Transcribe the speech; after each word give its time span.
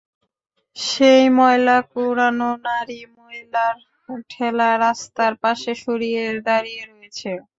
সেই 0.77 1.23
ময়লা 1.37 1.77
কুড়ানো 1.91 2.49
নারী, 2.65 2.99
ময়লার 3.15 3.75
ঠেলা 4.29 4.69
রাস্তার 4.79 5.33
পাশে 5.43 5.71
সরিয়ে 5.83 6.23
দাঁড়িয়ে 6.47 6.83
রয়েছে। 6.85 7.31